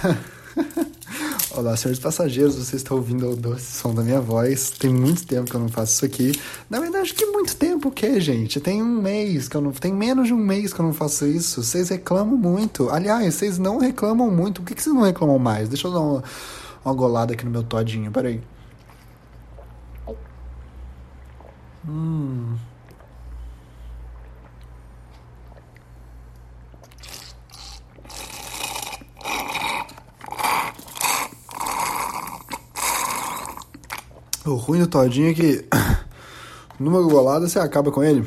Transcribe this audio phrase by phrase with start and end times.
[1.54, 4.70] Olá, senhores passageiros, vocês estão ouvindo o doce som da minha voz.
[4.70, 6.32] Tem muito tempo que eu não faço isso aqui.
[6.68, 8.60] Na verdade, que muito tempo o quê, gente?
[8.60, 9.72] Tem um mês que eu não.
[9.72, 11.62] Tem menos de um mês que eu não faço isso.
[11.62, 12.88] Vocês reclamam muito.
[12.88, 14.62] Aliás, vocês não reclamam muito.
[14.62, 15.68] Por que, que vocês não reclamam mais?
[15.68, 16.24] Deixa eu dar uma,
[16.84, 18.10] uma golada aqui no meu todinho.
[18.10, 18.40] Peraí.
[21.86, 22.56] Hum.
[34.44, 35.66] O ruim do todinho é que
[36.80, 38.26] numa golada você acaba com ele.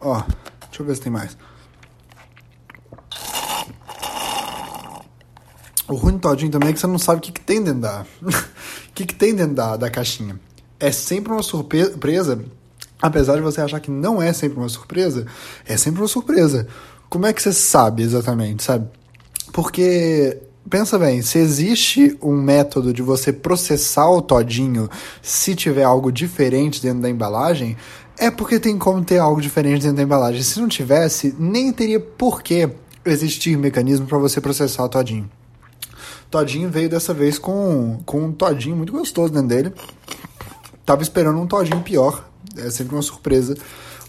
[0.00, 0.22] Ó,
[0.68, 1.36] deixa eu ver se tem mais.
[5.88, 7.80] O ruim do todinho também é que você não sabe o que, que tem dentro
[7.80, 8.04] da.
[8.22, 10.38] o que, que tem dentro da, da caixinha.
[10.78, 12.44] É sempre uma surpresa,
[13.00, 15.26] apesar de você achar que não é sempre uma surpresa,
[15.66, 16.66] é sempre uma surpresa.
[17.08, 18.88] Como é que você sabe exatamente, sabe?
[19.52, 24.88] Porque pensa bem, se existe um método de você processar o todinho
[25.22, 27.76] se tiver algo diferente dentro da embalagem,
[28.18, 30.42] é porque tem como ter algo diferente dentro da embalagem.
[30.42, 32.68] Se não tivesse, nem teria por que
[33.04, 35.30] existir mecanismo para você processar o todinho.
[36.30, 39.72] Todinho veio dessa vez com, com um todinho muito gostoso dentro dele.
[40.84, 42.28] Tava esperando um todinho pior.
[42.56, 43.56] É sempre uma surpresa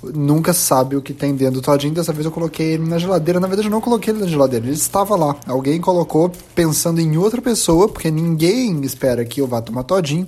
[0.03, 1.93] nunca sabe o que tem dentro do todinho.
[1.93, 3.39] Dessa vez eu coloquei ele na geladeira.
[3.39, 5.35] Na verdade, eu não coloquei ele na geladeira, ele estava lá.
[5.47, 10.27] Alguém colocou pensando em outra pessoa, porque ninguém espera que eu vá tomar todinho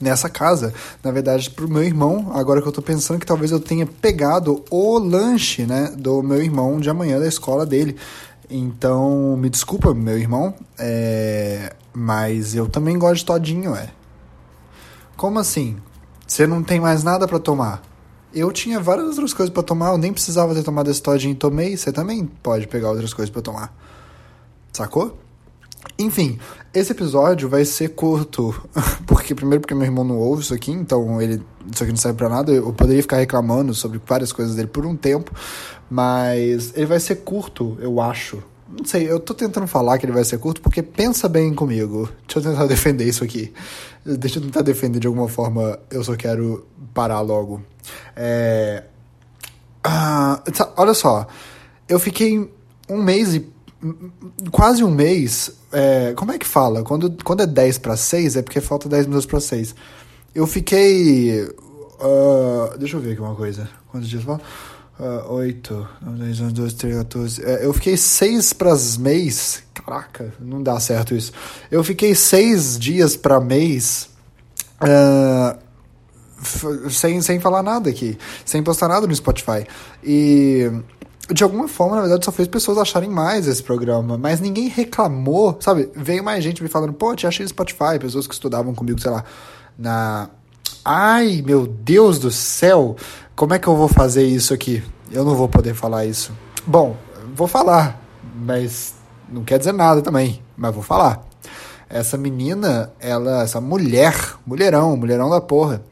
[0.00, 0.72] nessa casa.
[1.02, 4.64] Na verdade, pro meu irmão, agora que eu tô pensando que talvez eu tenha pegado
[4.70, 7.96] o lanche, né, do meu irmão de amanhã da escola dele.
[8.50, 11.72] Então, me desculpa, meu irmão, é...
[11.92, 13.88] mas eu também gosto de todinho, é.
[15.16, 15.76] Como assim?
[16.26, 17.93] Você não tem mais nada para tomar?
[18.34, 21.36] Eu tinha várias outras coisas para tomar, eu nem precisava ter tomado esse todinho e
[21.36, 21.76] tomei.
[21.76, 23.76] Você também pode pegar outras coisas para tomar.
[24.72, 25.18] Sacou?
[25.98, 26.38] Enfim,
[26.72, 28.52] esse episódio vai ser curto,
[29.06, 31.40] porque primeiro porque meu irmão não ouve isso aqui, então ele
[31.72, 32.50] isso aqui não serve para nada.
[32.50, 35.30] Eu poderia ficar reclamando sobre várias coisas dele por um tempo,
[35.88, 38.42] mas ele vai ser curto, eu acho.
[38.76, 42.08] Não sei, eu tô tentando falar que ele vai ser curto porque pensa bem comigo.
[42.26, 43.52] Deixa eu tentar defender isso aqui.
[44.04, 45.78] Deixa eu tentar defender de alguma forma.
[45.90, 47.62] Eu só quero parar logo.
[48.16, 48.84] É...
[49.82, 51.26] Ah, tá, olha só,
[51.88, 52.50] eu fiquei
[52.88, 53.52] um mês e.
[54.50, 55.50] Quase um mês.
[55.70, 56.82] É, como é que fala?
[56.82, 59.74] Quando, quando é 10 para 6 é porque falta 10 minutos para 6.
[60.34, 61.42] Eu fiquei.
[61.42, 63.68] Uh, deixa eu ver aqui uma coisa.
[63.90, 64.46] Quantos dias faltam?
[64.98, 67.44] Uh, 8, 10, 11, 12, 13, 14.
[67.44, 69.62] É, eu fiquei 6 para mês.
[69.74, 71.32] Caraca, não dá certo isso.
[71.70, 74.08] Eu fiquei 6 dias para mês.
[74.80, 75.58] Uh,
[76.90, 79.66] sem, sem falar nada aqui, sem postar nada no Spotify.
[80.02, 80.70] E
[81.32, 85.56] de alguma forma, na verdade, só fez pessoas acharem mais esse programa, mas ninguém reclamou,
[85.60, 85.88] sabe?
[85.94, 89.10] Veio mais gente me falando, pô, te achei no Spotify, pessoas que estudavam comigo, sei
[89.10, 89.24] lá,
[89.78, 90.28] na.
[90.84, 92.94] Ai, meu Deus do céu,
[93.36, 94.82] como é que eu vou fazer isso aqui?
[95.10, 96.32] Eu não vou poder falar isso.
[96.66, 96.96] Bom,
[97.34, 98.00] vou falar,
[98.34, 98.94] mas
[99.28, 101.26] não quer dizer nada também, mas vou falar.
[101.88, 104.14] Essa menina, ela, essa mulher,
[104.46, 105.82] mulherão, mulherão da porra,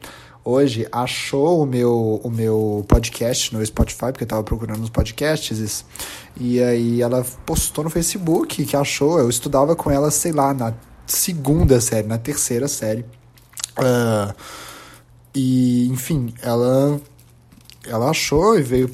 [0.43, 5.85] hoje achou o meu, o meu podcast no Spotify, porque eu tava procurando os podcasts,
[6.37, 10.73] e aí ela postou no Facebook que achou, eu estudava com ela, sei lá, na
[11.05, 13.05] segunda série, na terceira série.
[13.77, 14.33] Uh,
[15.35, 16.99] e, enfim, ela
[17.87, 18.89] ela achou e veio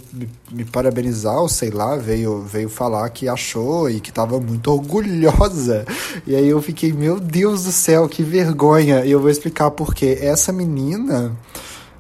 [0.52, 5.86] me, parabenizar, ou sei lá, veio, veio falar que achou e que estava muito orgulhosa.
[6.26, 9.06] E aí eu fiquei, meu Deus do céu, que vergonha.
[9.06, 11.36] E eu vou explicar porque essa menina,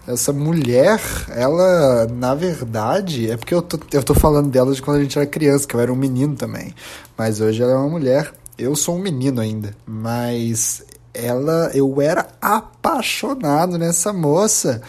[0.07, 4.97] essa mulher, ela, na verdade, é porque eu tô, eu tô falando dela de quando
[4.97, 6.73] a gente era criança, que eu era um menino também.
[7.17, 8.33] Mas hoje ela é uma mulher.
[8.57, 10.83] Eu sou um menino ainda, mas
[11.13, 14.81] ela, eu era apaixonado nessa moça.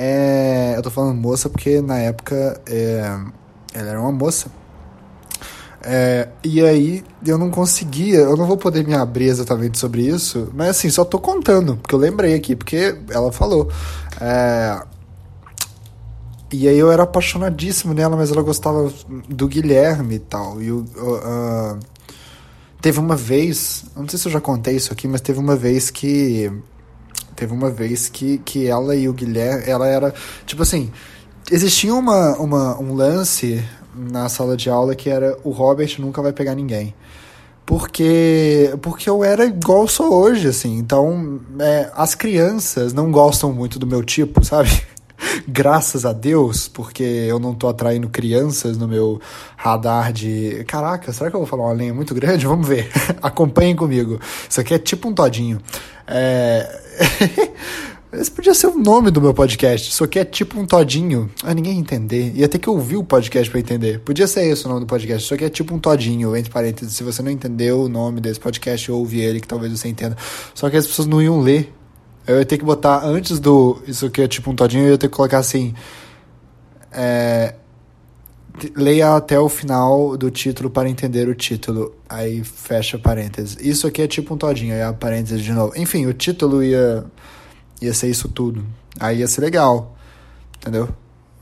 [0.00, 3.18] É, eu tô falando moça porque na época é,
[3.74, 4.48] ela era uma moça.
[5.82, 10.52] É, e aí eu não conseguia, eu não vou poder me abrir exatamente sobre isso,
[10.54, 13.68] mas assim, só tô contando, porque eu lembrei aqui, porque ela falou.
[14.20, 14.80] É,
[16.52, 18.92] e aí eu era apaixonadíssimo nela, mas ela gostava
[19.28, 20.62] do Guilherme e tal.
[20.62, 20.86] E uh,
[22.80, 25.90] teve uma vez, não sei se eu já contei isso aqui, mas teve uma vez
[25.90, 26.50] que
[27.38, 30.12] Teve uma vez que, que ela e o Guilherme, ela era,
[30.44, 30.90] tipo assim,
[31.48, 33.64] existia uma, uma, um lance
[33.94, 36.92] na sala de aula que era o Robert nunca vai pegar ninguém.
[37.64, 40.78] Porque, porque eu era igual sou hoje, assim.
[40.78, 44.70] Então, é, as crianças não gostam muito do meu tipo, sabe?
[45.46, 49.20] graças a Deus, porque eu não tô atraindo crianças no meu
[49.56, 50.64] radar de.
[50.66, 52.48] Caraca, será que eu vou falar uma linha muito grande?
[52.48, 52.90] Vamos ver.
[53.22, 54.18] Acompanhem comigo.
[54.50, 55.60] Isso aqui é tipo um todinho.
[56.04, 56.87] É.
[58.10, 59.90] Esse podia ser o nome do meu podcast.
[59.90, 61.30] Isso aqui é tipo um todinho.
[61.44, 62.32] Ah, ninguém ia entender.
[62.34, 64.00] Ia ter que ouvir o podcast para entender.
[64.00, 65.24] Podia ser esse o nome do podcast.
[65.24, 66.94] Isso aqui é tipo um todinho, entre parênteses.
[66.94, 70.16] Se você não entendeu o nome desse podcast, ouve ele, que talvez você entenda.
[70.54, 71.70] Só que as pessoas não iam ler.
[72.26, 73.78] Eu ia ter que botar antes do.
[73.86, 75.74] Isso aqui é tipo um todinho, eu ia ter que colocar assim.
[76.90, 77.54] É,
[78.76, 81.94] leia até o final do título para entender o título.
[82.08, 83.56] Aí fecha parênteses.
[83.60, 85.72] Isso aqui é tipo um todinho, aí a parênteses de novo.
[85.76, 87.04] Enfim, o título ia
[87.80, 88.64] ia ser isso tudo.
[88.98, 89.96] Aí ia ser legal,
[90.56, 90.88] entendeu?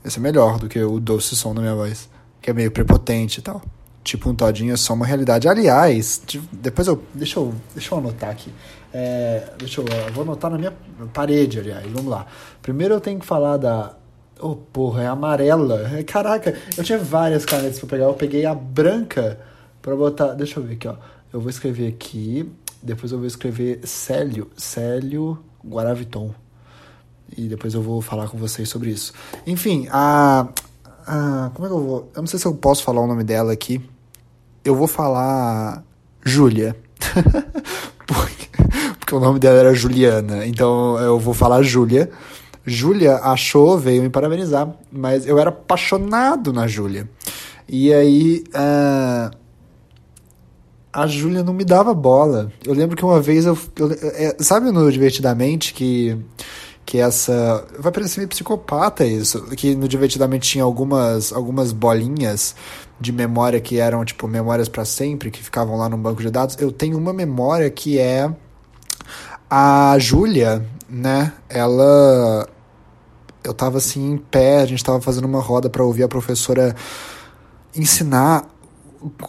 [0.03, 2.09] Ia ser melhor do que o doce som da minha voz,
[2.41, 3.61] que é meio prepotente e tal.
[4.03, 5.49] Tipo, um todinho é só uma realidade.
[5.49, 6.21] Aliás,
[6.51, 7.03] depois eu.
[7.13, 8.53] Deixa eu, deixa eu anotar aqui.
[8.93, 9.85] É, deixa eu.
[9.85, 10.73] Eu vou anotar na minha
[11.13, 11.85] parede, aliás.
[11.91, 12.25] Vamos lá.
[12.61, 13.97] Primeiro eu tenho que falar da.
[14.39, 15.89] Oh, porra, é amarela.
[16.05, 18.05] Caraca, eu tinha várias canetas pra pegar.
[18.05, 19.39] Eu peguei a branca
[19.81, 20.33] pra botar.
[20.33, 20.95] Deixa eu ver aqui, ó.
[21.31, 22.49] Eu vou escrever aqui.
[22.81, 24.49] Depois eu vou escrever Célio.
[24.55, 25.39] Célio.
[25.65, 26.33] Guaraviton.
[27.35, 29.13] E depois eu vou falar com vocês sobre isso.
[29.45, 30.47] Enfim, a,
[31.05, 31.51] a.
[31.53, 32.11] Como é que eu vou.
[32.15, 33.81] Eu não sei se eu posso falar o nome dela aqui.
[34.63, 35.83] Eu vou falar.
[36.23, 36.75] Júlia.
[38.05, 38.49] porque,
[38.99, 40.45] porque o nome dela era Juliana.
[40.45, 42.09] Então eu vou falar Júlia.
[42.67, 47.09] Júlia achou, veio me parabenizar, mas eu era apaixonado na Júlia.
[47.67, 48.43] E aí.
[48.49, 49.47] Uh,
[50.97, 52.51] a Júlia não me dava bola.
[52.65, 53.57] Eu lembro que uma vez eu.
[53.77, 56.17] eu é, sabe no Divertidamente que.
[56.85, 57.65] Que essa.
[57.79, 59.43] Vai parecer meio psicopata isso.
[59.55, 62.55] Que no Divertidamente tinha algumas, algumas bolinhas
[62.99, 66.57] de memória que eram, tipo, memórias para sempre, que ficavam lá no banco de dados.
[66.59, 68.33] Eu tenho uma memória que é.
[69.49, 71.31] A Júlia, né?
[71.47, 72.47] Ela.
[73.43, 76.75] Eu tava assim em pé, a gente tava fazendo uma roda para ouvir a professora
[77.75, 78.45] ensinar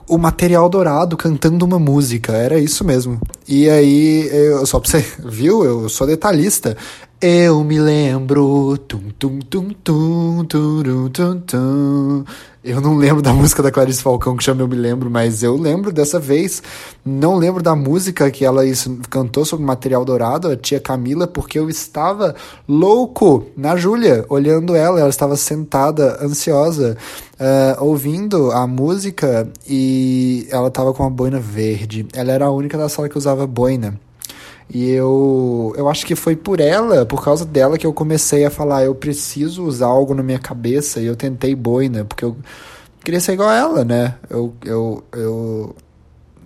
[0.08, 3.20] o material dourado cantando uma música, era isso mesmo.
[3.46, 5.64] E aí, eu, só pra você, viu?
[5.64, 6.76] Eu sou detalhista.
[7.20, 8.79] Eu me lembro.
[8.79, 12.25] Tum, tum, tum, tum, tum, tum, tum,
[12.62, 15.56] Eu não lembro da música da Clarice Falcão que chama Eu Me Lembro, mas eu
[15.56, 16.62] lembro dessa vez.
[17.05, 21.59] Não lembro da música que ela isso, cantou sobre material dourado, a tia Camila, porque
[21.59, 22.37] eu estava
[22.69, 25.00] louco na Júlia, olhando ela.
[25.00, 26.97] Ela estava sentada, ansiosa,
[27.35, 32.06] uh, ouvindo a música e ela estava com uma boina verde.
[32.12, 33.99] Ela era a única da sala que usava boina.
[34.70, 38.50] E eu, eu acho que foi por ela, por causa dela, que eu comecei a
[38.50, 41.00] falar: eu preciso usar algo na minha cabeça.
[41.00, 42.37] E eu tentei boina, porque eu
[43.03, 44.17] queria ser igual a ela, né?
[44.29, 45.76] Eu, eu, eu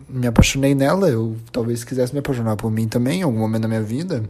[0.08, 3.68] me apaixonei nela, eu talvez quisesse me apaixonar por mim também em algum momento da
[3.68, 4.22] minha vida.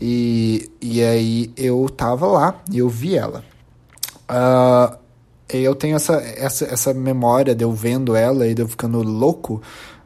[0.00, 3.44] E, e aí eu tava lá e eu vi ela.
[4.30, 4.96] Uh,
[5.50, 9.60] eu tenho essa, essa, essa memória de eu vendo ela e de eu ficando louco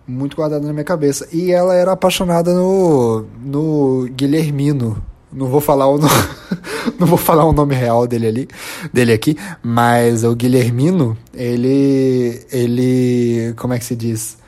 [0.06, 1.26] muito guardada na minha cabeça.
[1.32, 5.02] E ela era apaixonada no, no Guilhermino.
[5.32, 6.14] Não vou falar o nome,
[6.98, 8.48] não vou falar o nome real dele ali,
[8.92, 14.38] dele aqui, mas o Guilhermino, ele ele, como é que se diz?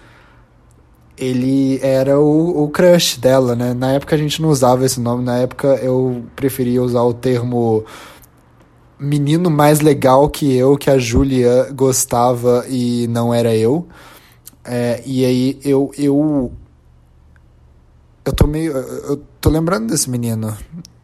[1.19, 3.75] Ele era o, o crush dela, né?
[3.75, 7.85] Na época a gente não usava esse nome, na época eu preferia usar o termo
[8.99, 13.87] menino mais legal que eu, que a Júlia gostava e não era eu.
[14.71, 16.53] É, e aí eu, eu.
[18.23, 18.73] Eu tô meio.
[18.73, 20.55] Eu tô lembrando desse menino.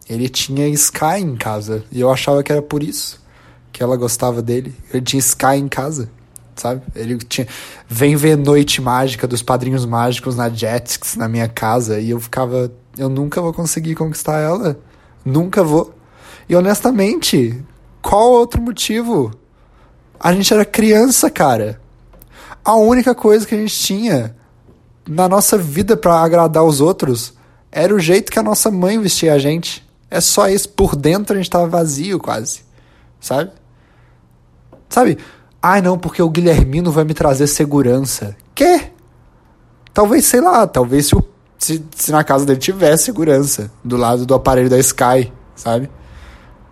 [0.06, 1.82] Ele tinha Sky em casa.
[1.90, 3.24] E eu achava que era por isso
[3.72, 4.74] que ela gostava dele.
[4.92, 6.10] Ele tinha Sky em casa,
[6.54, 6.82] sabe?
[6.94, 7.48] Ele tinha.
[7.88, 11.98] Vem ver Noite Mágica dos Padrinhos Mágicos na Jetix, na minha casa.
[11.98, 12.70] E eu ficava.
[12.98, 14.78] Eu nunca vou conseguir conquistar ela.
[15.24, 15.94] Nunca vou.
[16.46, 17.64] E honestamente,
[18.02, 19.32] qual outro motivo?
[20.20, 21.82] A gente era criança, cara
[22.64, 24.34] a única coisa que a gente tinha
[25.06, 27.34] na nossa vida para agradar os outros
[27.70, 29.84] era o jeito que a nossa mãe vestia a gente.
[30.10, 30.68] É só isso.
[30.68, 32.62] Por dentro a gente tava vazio quase.
[33.20, 33.50] Sabe?
[34.88, 35.18] Sabe?
[35.60, 38.36] Ai, não, porque o Guilhermino vai me trazer segurança.
[38.54, 38.92] Quê?
[39.92, 41.16] Talvez, sei lá, talvez se,
[41.58, 45.90] se, se na casa dele tivesse segurança do lado do aparelho da Sky, sabe?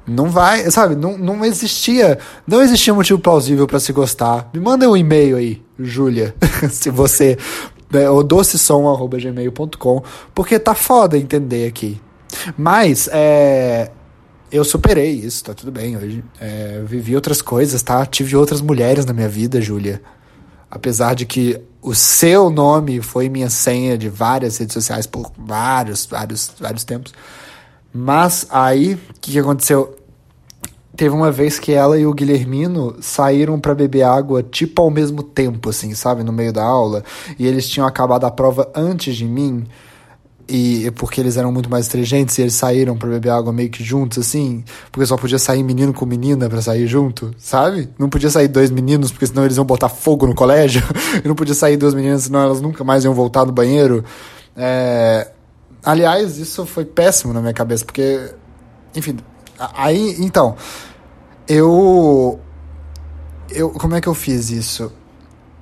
[0.06, 0.97] Não vai, sabe?
[0.97, 4.50] Não, não existia, não existia motivo plausível para se gostar.
[4.52, 6.35] Me manda um e-mail aí, Júlia,
[6.71, 7.38] se você
[7.92, 10.02] né, o docesom@gmail.com,
[10.35, 12.00] porque tá foda entender aqui.
[12.56, 13.90] Mas é,
[14.50, 16.25] eu superei isso, tá tudo bem hoje.
[16.40, 18.04] É, vivi outras coisas, tá?
[18.06, 20.02] Tive outras mulheres na minha vida, Júlia.
[20.71, 26.06] Apesar de que o seu nome foi minha senha de várias redes sociais por vários,
[26.06, 27.12] vários, vários tempos.
[27.92, 29.96] Mas aí, o que, que aconteceu?
[30.96, 35.22] teve uma vez que ela e o Guilhermino saíram para beber água, tipo ao mesmo
[35.22, 37.02] tempo, assim, sabe, no meio da aula.
[37.38, 39.64] E eles tinham acabado a prova antes de mim.
[40.49, 43.82] E porque eles eram muito mais inteligentes e eles saíram para beber água meio que
[43.82, 47.88] juntos, assim, porque só podia sair menino com menina para sair junto, sabe?
[47.99, 50.82] Não podia sair dois meninos, porque senão eles iam botar fogo no colégio,
[51.25, 54.04] e não podia sair duas meninas, senão elas nunca mais iam voltar no banheiro.
[54.56, 55.30] É...
[55.84, 58.32] Aliás, isso foi péssimo na minha cabeça, porque,
[58.94, 59.16] enfim,
[59.58, 60.56] aí, então,
[61.48, 62.38] eu.
[63.50, 64.92] Eu, como é que eu fiz isso?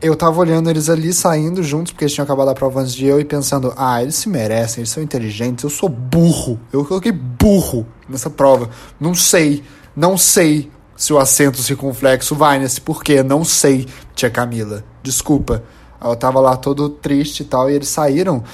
[0.00, 3.06] Eu tava olhando eles ali saindo juntos, porque eles tinham acabado a prova antes de
[3.06, 6.60] eu, e pensando, ah, eles se merecem, eles são inteligentes, eu sou burro.
[6.72, 8.70] Eu coloquei burro nessa prova.
[8.98, 14.84] Não sei, não sei se o acento circunflexo vai nesse porquê, não sei, tia Camila.
[15.02, 15.62] Desculpa.
[16.02, 18.44] Eu tava lá todo triste e tal, e eles saíram.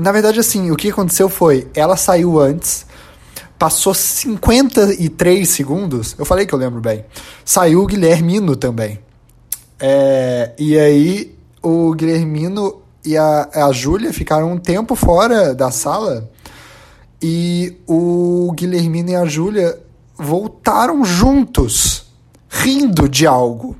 [0.00, 2.86] Na verdade, assim, o que aconteceu foi, ela saiu antes,
[3.58, 7.04] passou 53 segundos, eu falei que eu lembro bem,
[7.44, 8.98] saiu o Guilhermino também.
[9.78, 16.30] É, e aí o Guilhermino e a, a Júlia ficaram um tempo fora da sala
[17.20, 19.78] e o Guilhermino e a Júlia
[20.16, 22.06] voltaram juntos,
[22.48, 23.76] rindo de algo.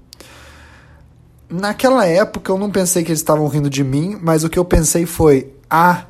[1.48, 4.66] Naquela época eu não pensei que eles estavam rindo de mim, mas o que eu
[4.66, 6.04] pensei foi: ah,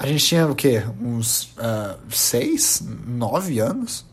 [0.00, 0.82] a gente tinha o quê?
[0.98, 4.06] Uns uh, seis, nove anos?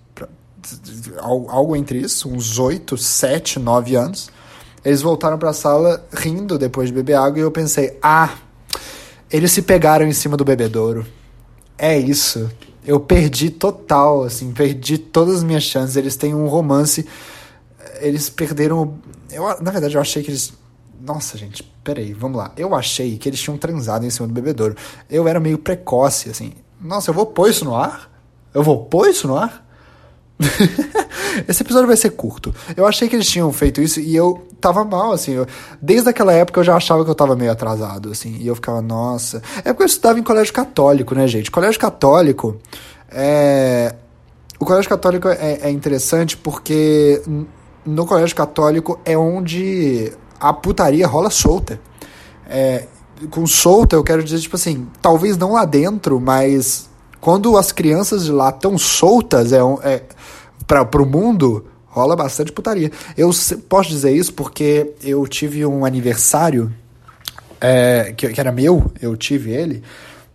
[1.17, 4.29] Algo entre isso, uns oito, sete, nove anos.
[4.83, 8.35] Eles voltaram para a sala rindo depois de beber água e eu pensei: ah,
[9.31, 11.07] eles se pegaram em cima do bebedouro.
[11.77, 12.51] É isso.
[12.85, 15.95] Eu perdi total, assim, perdi todas as minhas chances.
[15.95, 17.05] Eles têm um romance.
[18.01, 18.97] Eles perderam.
[19.31, 20.51] Eu, na verdade, eu achei que eles.
[21.07, 22.51] Nossa, gente, peraí, vamos lá.
[22.57, 24.75] Eu achei que eles tinham transado em cima do bebedouro.
[25.09, 26.51] Eu era meio precoce, assim.
[26.81, 28.11] Nossa, eu vou pôr isso no ar?
[28.53, 29.65] Eu vou pôr isso no ar?
[31.47, 32.53] Esse episódio vai ser curto.
[32.75, 35.31] Eu achei que eles tinham feito isso e eu tava mal, assim.
[35.31, 35.47] Eu,
[35.81, 38.35] desde aquela época eu já achava que eu tava meio atrasado, assim.
[38.41, 39.41] E eu ficava, nossa.
[39.59, 41.49] É porque eu estudava em colégio católico, né, gente?
[41.49, 42.57] Colégio católico
[43.09, 43.95] é.
[44.59, 47.21] O colégio católico é, é interessante porque
[47.85, 51.79] no colégio católico é onde a putaria rola solta.
[52.49, 52.85] É,
[53.29, 56.89] com solta eu quero dizer, tipo assim, talvez não lá dentro, mas
[57.19, 60.03] quando as crianças de lá estão soltas, é, é,
[60.65, 62.91] para o mundo, rola bastante putaria.
[63.17, 63.31] Eu
[63.67, 66.71] posso dizer isso porque eu tive um aniversário
[67.59, 69.81] é, que, que, era meu, eu tive ele.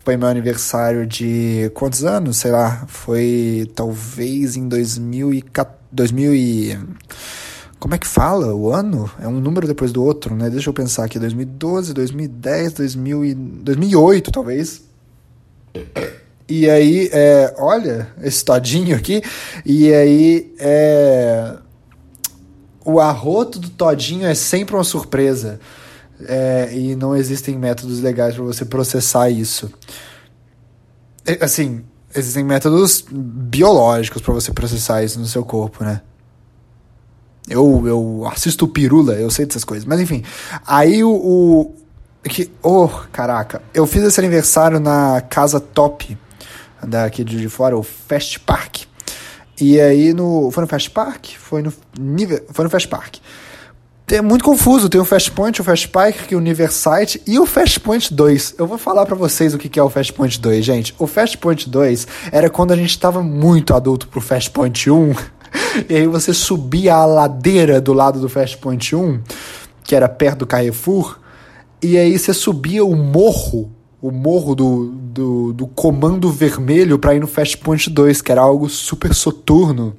[0.04, 2.38] Foi meu aniversário de quantos anos?
[2.38, 5.44] Sei lá, foi talvez em 2000 e,
[5.92, 6.78] 2000 e
[7.83, 9.11] como é que fala o ano?
[9.21, 10.49] É um número depois do outro, né?
[10.49, 14.83] Deixa eu pensar aqui, 2012, 2010, 2000 e, 2008 talvez.
[16.49, 19.21] E aí, é, olha, esse todinho aqui.
[19.67, 21.57] E aí, é,
[22.85, 25.59] o arroto do todinho é sempre uma surpresa.
[26.29, 29.69] É, e não existem métodos legais para você processar isso.
[31.27, 31.83] É, assim,
[32.15, 36.01] existem métodos biológicos para você processar isso no seu corpo, né?
[37.52, 39.85] Eu, eu assisto Pirula, eu sei dessas coisas.
[39.85, 40.23] Mas enfim,
[40.66, 41.75] aí o, o
[42.28, 46.16] que, oh, caraca, eu fiz esse aniversário na Casa Top
[46.82, 48.82] daqui de fora, o Fast Park.
[49.61, 50.50] E aí no.
[50.50, 51.26] Foi no Fast Park?
[51.38, 51.73] Foi no.
[52.52, 53.16] Foi no Fast Park.
[54.09, 57.80] É muito confuso, tem o Fast Point, o Fast Park, o Universite e o Fast
[57.80, 58.56] Point 2.
[58.59, 60.94] Eu vou falar para vocês o que é o Fast Point 2, gente.
[60.99, 65.14] O Fast Point 2 era quando a gente tava muito adulto pro Fast Point 1.
[65.88, 69.21] E aí você subia a ladeira do lado do Fast Point 1,
[69.85, 71.18] que era perto do Carrefour,
[71.82, 73.71] e aí você subia o morro
[74.02, 78.40] o morro do, do, do comando vermelho para ir no Fast Point 2, que era
[78.40, 79.94] algo super soturno.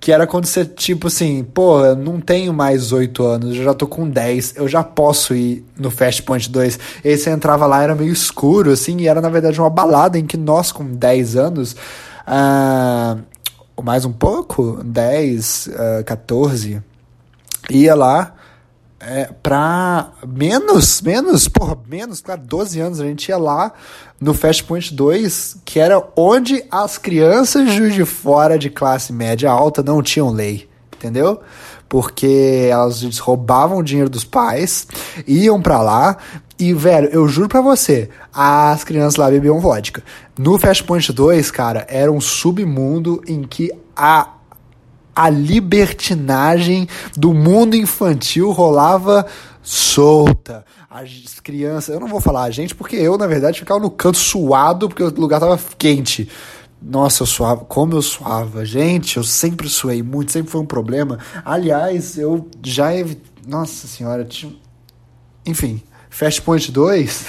[0.00, 3.74] Que era quando você, tipo assim, pô, eu não tenho mais 8 anos, eu já
[3.74, 6.78] tô com 10, eu já posso ir no Fast Point 2.
[7.04, 10.16] E aí você entrava lá, era meio escuro, assim, e era na verdade uma balada
[10.16, 13.20] em que nós, com 10 anos, uh,
[13.82, 16.82] mais um pouco, 10, uh, 14,
[17.70, 18.34] ia lá
[19.00, 23.72] é, pra menos, menos, porra, menos, claro, 12 anos, a gente ia lá
[24.20, 29.82] no Fast Point 2, que era onde as crianças de fora de classe média alta
[29.82, 31.40] não tinham lei, entendeu?
[31.88, 34.86] Porque elas roubavam o dinheiro dos pais,
[35.26, 36.16] iam para lá,
[36.58, 40.02] e, velho, eu juro pra você, as crianças lá bebiam vodka.
[40.36, 44.34] No Fast Point 2, cara, era um submundo em que a
[45.18, 49.26] a libertinagem do mundo infantil rolava
[49.60, 50.64] solta.
[50.88, 54.16] As crianças, eu não vou falar a gente, porque eu, na verdade, ficava no canto
[54.16, 56.28] suado, porque o lugar tava quente.
[56.80, 57.64] Nossa, eu suava.
[57.64, 58.64] Como eu suava.
[58.64, 61.18] Gente, eu sempre suei muito, sempre foi um problema.
[61.44, 62.94] Aliás, eu já.
[62.94, 63.16] Ev...
[63.46, 64.54] Nossa senhora, tinha.
[65.44, 67.26] Enfim, Fast Point 2.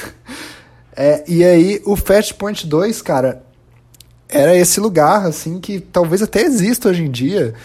[0.96, 3.44] é, e aí, o Fast Point 2, cara,
[4.28, 7.56] era esse lugar, assim, que talvez até exista hoje em dia.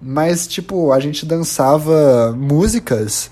[0.00, 3.30] Mas, tipo, a gente dançava músicas.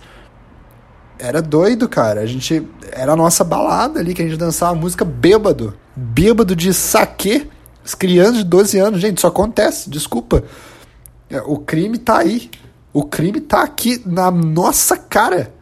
[1.19, 2.21] Era doido, cara.
[2.23, 2.67] A gente.
[2.91, 5.75] Era a nossa balada ali, que a gente dançava música bêbado.
[5.95, 7.51] Bêbado de saque
[7.89, 10.45] as crianças de 12 anos, gente, isso acontece, desculpa.
[11.31, 12.51] É, o crime tá aí.
[12.93, 15.55] O crime tá aqui na nossa cara.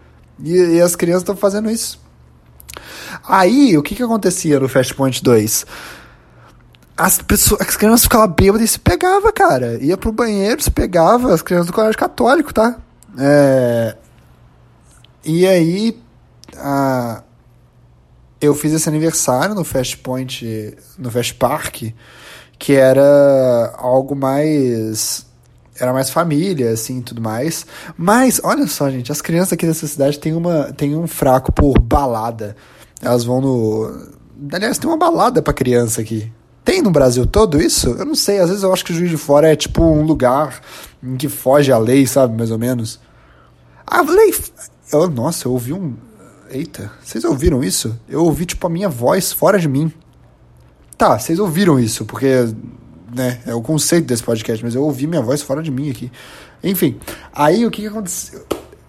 [0.42, 2.00] E, e as crianças estão fazendo isso.
[3.28, 5.66] Aí, o que que acontecia no Fast Point 2?
[6.96, 9.78] As, pessoas, as crianças ficavam bêbadas e se pegava, cara.
[9.80, 12.76] Ia pro banheiro, se pegava, as crianças do colégio católico, tá?
[13.16, 13.96] É...
[15.24, 15.96] E aí,
[16.56, 17.22] a,
[18.46, 21.82] eu fiz esse aniversário no Fast Point, no Fast Park,
[22.58, 25.26] que era algo mais
[25.78, 27.66] era mais família, assim, tudo mais.
[27.96, 31.78] Mas, olha só, gente, as crianças aqui dessa cidade têm, uma, têm um fraco por
[31.78, 32.56] balada.
[33.00, 34.08] Elas vão no...
[34.52, 36.32] Aliás, tem uma balada pra criança aqui.
[36.64, 37.90] Tem no Brasil todo isso?
[37.90, 40.02] Eu não sei, às vezes eu acho que o Juiz de Fora é tipo um
[40.02, 40.60] lugar
[41.02, 42.98] em que foge a lei, sabe, mais ou menos.
[43.86, 44.34] A lei...
[44.92, 45.94] Eu, nossa, eu ouvi um...
[46.50, 47.98] Eita, vocês ouviram isso?
[48.08, 49.92] Eu ouvi, tipo, a minha voz fora de mim.
[50.96, 52.26] Tá, vocês ouviram isso, porque
[53.14, 56.10] né, é o conceito desse podcast, mas eu ouvi minha voz fora de mim aqui.
[56.62, 56.98] Enfim,
[57.32, 58.44] aí o que, que aconteceu?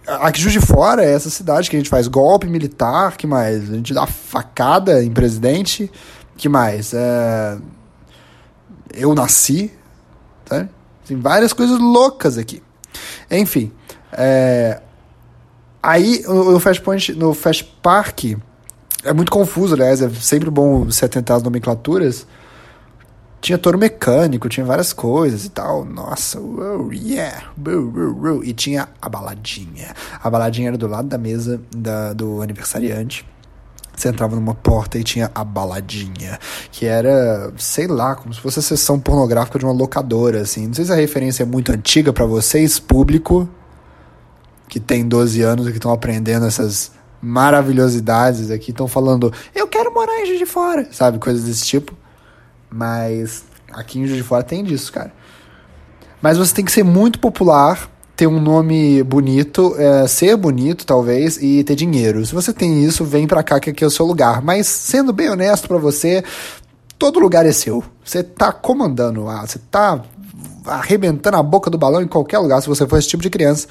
[0.06, 3.70] Aqui Juiz de Fora é essa cidade que a gente faz golpe militar, que mais?
[3.70, 5.90] A gente dá facada em presidente,
[6.36, 6.94] que mais?
[6.94, 7.58] É...
[8.94, 9.70] Eu nasci,
[10.46, 10.66] tá?
[11.06, 12.62] Tem várias coisas loucas aqui.
[13.30, 13.70] Enfim,
[14.12, 14.80] é...
[15.82, 18.24] Aí, no Fast Point, no Fast Park,
[19.04, 22.26] é muito confuso, aliás, é sempre bom você atentar as nomenclaturas.
[23.40, 25.84] Tinha touro mecânico, tinha várias coisas e tal.
[25.84, 27.44] Nossa, oh, yeah.
[28.42, 29.94] E tinha a baladinha.
[30.20, 33.24] A baladinha era do lado da mesa da, do aniversariante.
[33.94, 36.38] Você entrava numa porta e tinha a baladinha,
[36.70, 40.68] que era, sei lá, como se fosse a sessão pornográfica de uma locadora, assim.
[40.68, 43.48] Não sei se a referência é muito antiga para vocês, público,
[44.68, 49.92] que tem 12 anos e que estão aprendendo essas maravilhosidades aqui, estão falando, eu quero
[49.92, 51.18] morar em Juiz de Fora, sabe?
[51.18, 51.94] Coisas desse tipo.
[52.70, 55.12] Mas aqui em Juiz de Fora tem disso, cara.
[56.20, 61.38] Mas você tem que ser muito popular, ter um nome bonito, é, ser bonito, talvez,
[61.40, 62.24] e ter dinheiro.
[62.26, 64.42] Se você tem isso, vem pra cá que aqui é o seu lugar.
[64.42, 66.24] Mas, sendo bem honesto para você,
[66.98, 67.82] todo lugar é seu.
[68.04, 70.02] Você tá comandando lá, você tá
[70.66, 73.66] arrebentando a boca do balão em qualquer lugar, se você for esse tipo de criança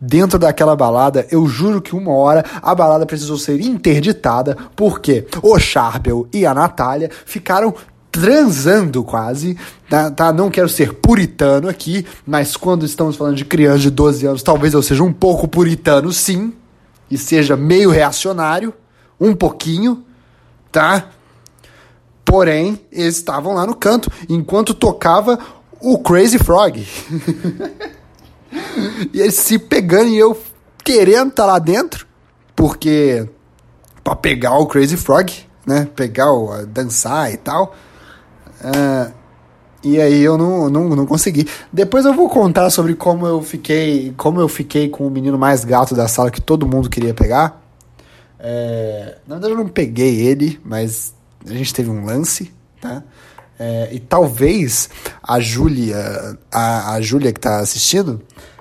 [0.00, 5.58] dentro daquela balada, eu juro que uma hora a balada precisou ser interditada porque o
[5.58, 7.74] Charbel e a Natália ficaram
[8.10, 9.58] transando quase,
[9.90, 10.32] tá, tá?
[10.32, 14.72] Não quero ser puritano aqui, mas quando estamos falando de crianças de 12 anos, talvez
[14.72, 16.54] eu seja um pouco puritano, sim,
[17.10, 18.72] e seja meio reacionário,
[19.20, 20.02] um pouquinho,
[20.72, 21.10] tá?
[22.24, 25.38] Porém, eles estavam lá no canto, enquanto tocava
[25.80, 26.86] o Crazy Frog.
[29.12, 30.36] e eles se pegando e eu
[30.84, 32.06] querendo estar tá lá dentro,
[32.54, 33.28] porque
[34.02, 35.32] para pegar o Crazy Frog,
[35.66, 35.88] né?
[35.96, 37.74] Pegar o dançar e tal.
[38.60, 39.12] Uh,
[39.82, 41.48] e aí eu não, não, não consegui.
[41.72, 45.64] Depois eu vou contar sobre como eu fiquei, como eu fiquei com o menino mais
[45.64, 47.62] gato da sala que todo mundo queria pegar.
[48.38, 51.14] É, na verdade eu não peguei ele, mas
[51.46, 53.02] a gente teve um lance, tá?
[53.58, 54.90] É, e talvez
[55.22, 58.20] a Júlia, a, a Júlia que tá assistindo,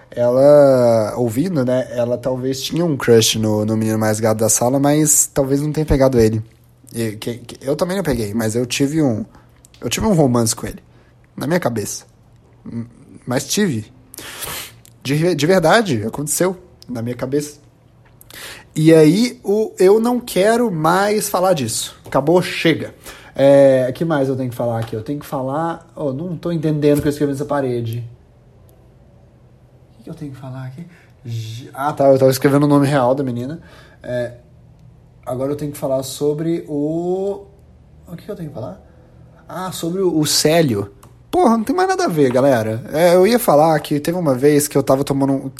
[0.10, 4.80] ela, ouvindo, né, ela talvez tinha um crush no, no menino mais gato da sala,
[4.80, 6.42] mas talvez não tenha pegado ele.
[6.94, 9.26] E, que, que, eu também não peguei, mas eu tive um,
[9.82, 10.80] eu tive um romance com ele,
[11.36, 12.06] na minha cabeça.
[13.28, 13.92] Mas tive.
[15.04, 17.60] De, de verdade, aconteceu na minha cabeça.
[18.76, 21.96] E aí, o, eu não quero mais falar disso.
[22.06, 22.96] Acabou, chega.
[23.36, 24.96] É, que mais eu tenho que falar aqui?
[24.96, 25.92] Eu tenho que falar.
[25.94, 28.10] Oh, não estou entendendo o que eu escrevi nessa parede.
[30.00, 30.88] O que eu tenho que falar aqui?
[31.74, 32.08] Ah, tá.
[32.08, 33.60] Eu estava escrevendo o nome real da menina.
[34.02, 34.36] É,
[35.26, 37.46] agora eu tenho que falar sobre o.
[38.08, 38.82] O que eu tenho que falar?
[39.50, 40.94] Ah, sobre o, Célio.
[41.30, 42.84] Porra, não tem mais nada a ver, galera.
[42.94, 45.52] É, eu ia falar que teve uma vez que eu tava tomando.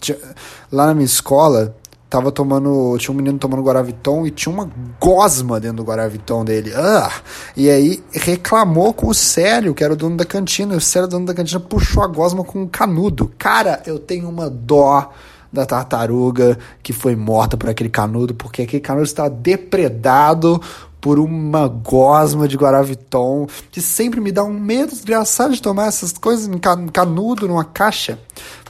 [0.72, 1.76] Lá na minha escola,
[2.16, 2.98] tava tomando.
[2.98, 6.72] Tinha um menino tomando Guaraviton e tinha uma gosma dentro do Guaraviton dele.
[6.74, 7.12] Ah!
[7.56, 10.74] E aí reclamou com o Célio, que era o dono da cantina.
[10.74, 13.32] E o Célio, dono da cantina, puxou a gosma com um canudo.
[13.38, 15.12] Cara, eu tenho uma dó
[15.52, 20.62] da tartaruga que foi morta por aquele canudo, porque aquele canudo está depredado
[21.00, 26.12] por uma gosma de Guaraviton, que sempre me dá um medo desgraçado de tomar essas
[26.14, 28.18] coisas em canudo, numa caixa,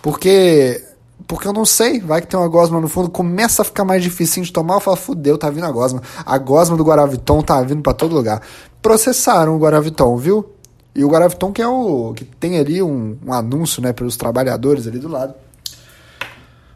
[0.02, 0.84] porque
[1.28, 4.04] porque eu não sei, vai que tem uma gosma no fundo, começa a ficar mais
[4.04, 6.02] difícil de tomar, eu falo, fudeu, tá vindo a gosma.
[6.26, 8.42] A gosma do Guaraviton tá vindo para todo lugar.
[8.82, 10.54] Processaram o Guaraviton, viu?
[10.94, 14.16] E o Guaraviton que é o que tem ali um, um anúncio, né, para os
[14.16, 15.34] trabalhadores ali do lado.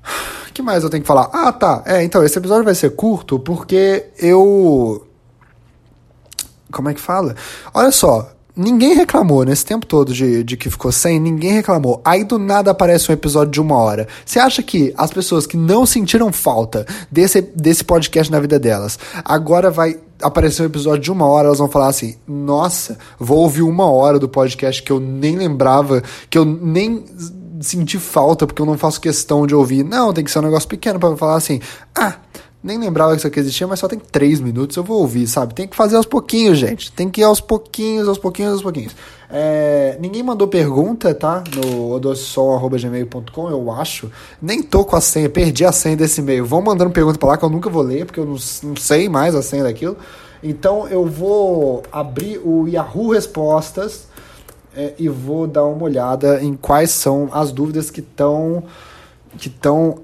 [0.52, 1.30] Que mais eu tenho que falar?
[1.32, 1.84] Ah, tá.
[1.86, 5.08] É, então esse episódio vai ser curto porque eu
[6.72, 7.36] como é que fala?
[7.74, 12.02] Olha só, Ninguém reclamou nesse tempo todo de, de que ficou sem, ninguém reclamou.
[12.04, 14.06] Aí do nada aparece um episódio de uma hora.
[14.26, 19.00] Você acha que as pessoas que não sentiram falta desse, desse podcast na vida delas,
[19.24, 23.62] agora vai aparecer um episódio de uma hora, elas vão falar assim: Nossa, vou ouvir
[23.62, 27.06] uma hora do podcast que eu nem lembrava, que eu nem
[27.62, 29.86] senti falta porque eu não faço questão de ouvir.
[29.86, 31.62] Não, tem que ser um negócio pequeno para falar assim:
[31.96, 32.16] Ah
[32.62, 35.54] nem lembrava que isso aqui existia, mas só tem três minutos, eu vou ouvir, sabe?
[35.54, 36.92] Tem que fazer aos pouquinhos, gente.
[36.92, 38.96] Tem que ir aos pouquinhos, aos pouquinhos, aos pouquinhos.
[39.30, 41.42] É, ninguém mandou pergunta, tá?
[41.56, 44.12] No odossom.gmail.com, eu acho.
[44.42, 46.46] Nem tô com a senha, perdi a senha desse e-mail.
[46.46, 49.08] Vão mandando pergunta pra lá que eu nunca vou ler, porque eu não, não sei
[49.08, 49.96] mais a senha daquilo.
[50.44, 54.08] Então eu vou abrir o Yahoo Respostas
[54.76, 58.64] é, e vou dar uma olhada em quais são as dúvidas que estão
[59.38, 60.00] que estão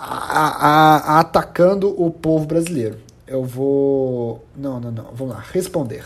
[0.00, 2.98] a, a, atacando o povo brasileiro.
[3.26, 4.44] Eu vou.
[4.56, 5.06] Não, não, não.
[5.14, 5.44] Vamos lá.
[5.52, 6.04] Responder.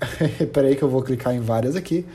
[0.52, 2.06] Peraí que eu vou clicar em várias aqui.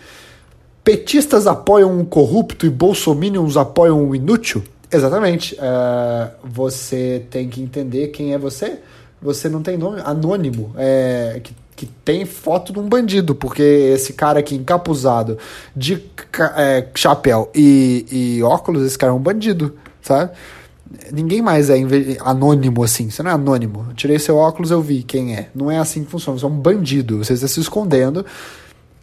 [0.84, 4.64] Petistas apoiam um corrupto e bolsominions apoiam um inútil?
[4.92, 5.56] Exatamente.
[5.56, 8.80] Uh, você tem que entender quem é você.
[9.22, 10.02] Você não tem nome.
[10.06, 10.74] Anônimo.
[10.78, 13.36] É, que, que tem foto de um bandido.
[13.36, 15.38] Porque esse cara aqui encapuzado
[15.76, 16.04] de
[16.58, 18.06] é, chapéu e,
[18.38, 19.74] e óculos, esse cara é um bandido
[20.06, 20.32] sabe?
[21.12, 21.78] Ninguém mais é
[22.22, 23.10] anônimo assim.
[23.10, 23.88] Você não é anônimo.
[23.90, 25.50] Eu tirei seu óculos, eu vi quem é.
[25.54, 26.38] Não é assim que funciona.
[26.38, 27.18] Você é um bandido.
[27.18, 28.24] Você está se escondendo.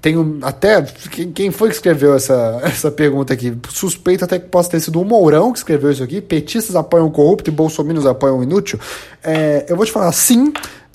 [0.00, 0.80] Tem um, até.
[1.34, 3.56] Quem foi que escreveu essa, essa pergunta aqui?
[3.68, 6.20] Suspeito até que possa ter sido o Mourão que escreveu isso aqui.
[6.20, 8.78] Petistas apoiam o corrupto e bolsominions apoiam o inútil.
[9.22, 10.52] É, eu vou te falar, sim,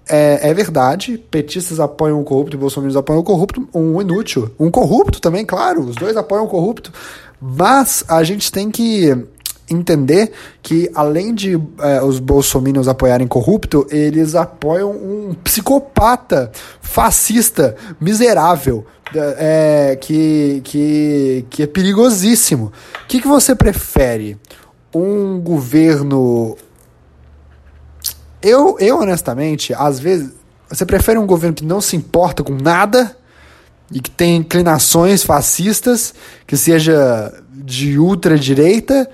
[0.09, 4.49] é, é, verdade, petistas apoiam o corrupto e bolsominions apoiam o corrupto, um inútil.
[4.59, 6.91] Um corrupto também, claro, os dois apoiam o corrupto.
[7.39, 9.15] Mas a gente tem que
[9.69, 18.85] entender que, além de é, os bolsominions apoiarem corrupto, eles apoiam um psicopata, fascista, miserável,
[19.15, 22.71] é, que, que, que é perigosíssimo.
[23.03, 24.37] O que, que você prefere?
[24.93, 26.57] Um governo.
[28.47, 30.31] Eu, eu, honestamente, às vezes.
[30.69, 33.17] Você prefere um governo que não se importa com nada
[33.91, 36.13] e que tem inclinações fascistas,
[36.45, 39.09] que seja de ultradireita,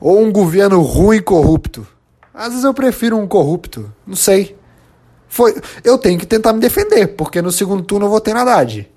[0.00, 1.86] ou um governo ruim e corrupto?
[2.32, 3.92] Às vezes eu prefiro um corrupto.
[4.06, 4.56] Não sei.
[5.28, 8.90] Foi, eu tenho que tentar me defender, porque no segundo turno eu vou ter Haddad.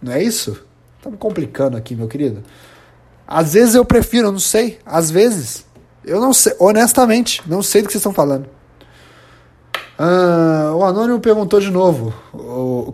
[0.00, 0.62] Não é isso?
[1.02, 2.42] Tá me complicando aqui, meu querido.
[3.26, 4.78] Às vezes eu prefiro, não sei.
[4.84, 5.67] Às vezes.
[6.04, 8.46] Eu não sei, honestamente, não sei do que vocês estão falando.
[10.00, 12.14] Ah, o Anônimo perguntou de novo: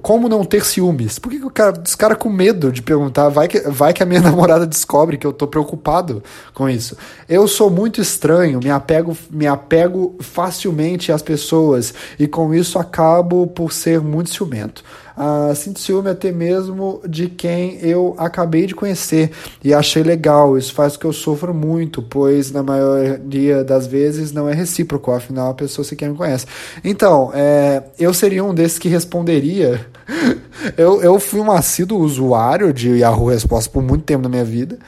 [0.01, 1.19] como não ter ciúmes?
[1.19, 3.29] Por que, que o cara, os caras com medo de perguntar?
[3.29, 6.23] Vai que, vai que a minha namorada descobre que eu tô preocupado
[6.55, 6.97] com isso.
[7.29, 13.47] Eu sou muito estranho, me apego, me apego facilmente às pessoas e com isso acabo
[13.47, 14.83] por ser muito ciumento.
[15.17, 19.31] Ah, sinto ciúme até mesmo de quem eu acabei de conhecer
[19.63, 20.59] e achei legal.
[20.59, 25.13] Isso faz com que eu sofra muito, pois na maioria das vezes não é recíproco,
[25.13, 26.47] afinal a pessoa sequer me conhece.
[26.83, 29.87] Então, é, eu seria um desses que responderia.
[30.77, 34.79] eu, eu fui um assíduo usuário de Yahoo Resposta por muito tempo na minha vida.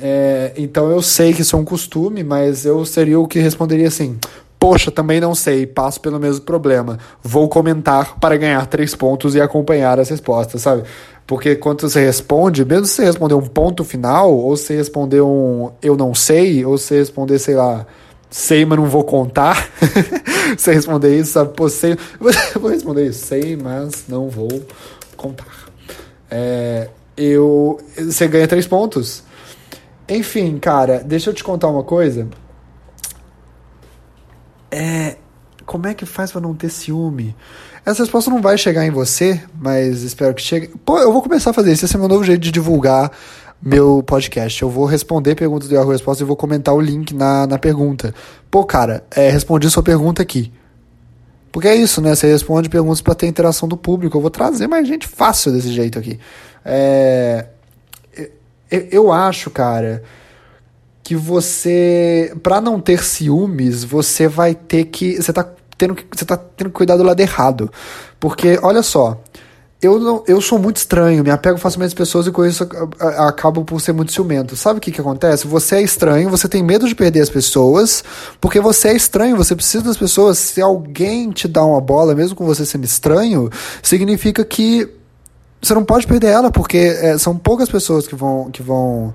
[0.00, 3.88] É, então eu sei que isso é um costume, mas eu seria o que responderia
[3.88, 4.16] assim:
[4.58, 6.98] Poxa, também não sei, passo pelo mesmo problema.
[7.22, 10.82] Vou comentar para ganhar três pontos e acompanhar as respostas, sabe?
[11.26, 15.70] Porque quando você responde, mesmo se você responder um ponto final, ou se responder um
[15.80, 17.86] eu não sei, ou se responder, sei lá,
[18.30, 19.70] sei, mas não vou contar.
[20.56, 21.54] você responder isso, sabe?
[21.54, 21.96] Pô, sei,
[22.58, 24.48] vou responder isso, sei, mas não vou
[25.16, 25.46] contar.
[26.30, 29.22] É, eu, você ganha três pontos.
[30.08, 32.26] Enfim, cara, deixa eu te contar uma coisa.
[34.70, 35.16] É.
[35.64, 37.36] Como é que faz para não ter ciúme?
[37.84, 40.68] Essa resposta não vai chegar em você, mas espero que chegue.
[40.84, 41.84] Pô, eu vou começar a fazer isso.
[41.84, 43.12] Esse é meu novo jeito de divulgar
[43.60, 44.62] meu podcast.
[44.62, 48.14] Eu vou responder perguntas do Yahoo Resposta e vou comentar o link na, na pergunta.
[48.50, 50.50] Pô, cara, é, respondi sua pergunta aqui.
[51.52, 52.14] Porque é isso, né?
[52.14, 54.16] Você responde perguntas para ter interação do público.
[54.16, 56.18] Eu vou trazer mais gente fácil desse jeito aqui.
[56.64, 57.46] É,
[58.70, 60.02] eu, eu acho, cara
[61.08, 65.42] que você, para não ter ciúmes, você vai ter que, você tá
[65.78, 67.72] tendo que, você tá tendo que cuidar do lado errado.
[68.20, 69.18] Porque, olha só,
[69.80, 72.68] eu, não, eu sou muito estranho, me apego facilmente às pessoas e com isso
[73.00, 74.54] acabo por ser muito ciumento.
[74.54, 75.46] Sabe o que, que acontece?
[75.46, 78.04] Você é estranho, você tem medo de perder as pessoas,
[78.38, 80.36] porque você é estranho, você precisa das pessoas.
[80.36, 83.48] Se alguém te dá uma bola, mesmo com você sendo estranho,
[83.82, 84.86] significa que
[85.62, 89.14] você não pode perder ela, porque é, são poucas pessoas que vão, que, vão,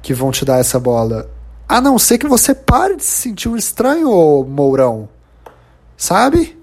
[0.00, 1.33] que vão te dar essa bola.
[1.68, 5.08] A não ser que você pare de se sentir um estranho, Mourão.
[5.96, 6.58] Sabe?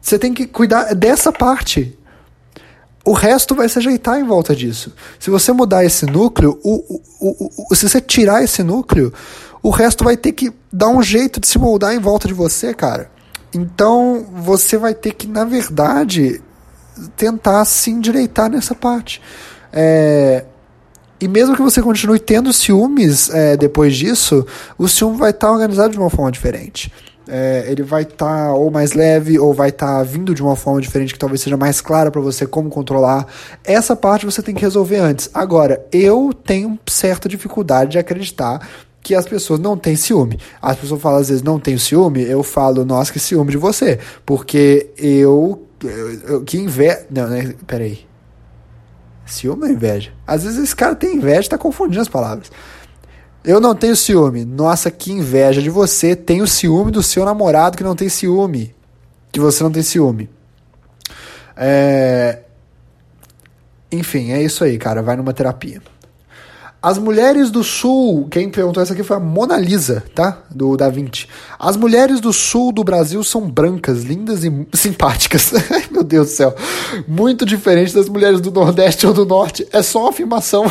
[0.00, 1.98] Você tem que cuidar dessa parte
[3.04, 4.92] o resto vai se ajeitar em volta disso.
[5.18, 9.12] Se você mudar esse núcleo, o, o, o, se você tirar esse núcleo,
[9.62, 12.74] o resto vai ter que dar um jeito de se moldar em volta de você,
[12.74, 13.10] cara.
[13.52, 16.42] Então você vai ter que, na verdade,
[17.16, 19.20] tentar se endireitar nessa parte.
[19.72, 20.44] É,
[21.20, 24.46] e mesmo que você continue tendo ciúmes é, depois disso,
[24.78, 26.90] o ciúme vai estar organizado de uma forma diferente
[27.30, 30.56] é, ele vai estar tá ou mais leve ou vai estar tá vindo de uma
[30.56, 33.26] forma diferente que talvez seja mais clara para você como controlar.
[33.64, 35.30] Essa parte você tem que resolver antes.
[35.32, 38.68] Agora, eu tenho certa dificuldade de acreditar
[39.00, 40.38] que as pessoas não têm ciúme.
[40.60, 43.98] As pessoas falam às vezes não tenho ciúme, eu falo, nossa, que ciúme de você,
[44.26, 48.09] porque eu, eu, eu que inveja, não, né, peraí.
[49.32, 50.12] Ciúme ou inveja?
[50.26, 52.50] Às vezes esse cara tem inveja, tá confundindo as palavras.
[53.44, 54.44] Eu não tenho ciúme.
[54.44, 56.14] Nossa, que inveja de você.
[56.14, 58.74] Tenho ciúme do seu namorado que não tem ciúme.
[59.32, 60.28] Que você não tem ciúme.
[61.56, 62.40] É...
[63.90, 65.02] Enfim, é isso aí, cara.
[65.02, 65.80] Vai numa terapia.
[66.82, 70.38] As mulheres do sul, quem perguntou essa aqui foi a Mona Lisa, tá?
[70.50, 71.28] Do Da Vinci.
[71.58, 75.52] As mulheres do sul do Brasil são brancas, lindas e simpáticas.
[75.70, 76.54] Ai, meu Deus do céu.
[77.06, 79.68] Muito diferente das mulheres do Nordeste ou do Norte.
[79.70, 80.64] É só uma afirmação.